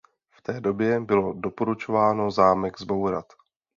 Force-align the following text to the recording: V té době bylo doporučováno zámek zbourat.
V 0.31 0.41
té 0.41 0.61
době 0.61 0.99
bylo 0.99 1.33
doporučováno 1.33 2.31
zámek 2.31 2.79
zbourat. 2.79 3.33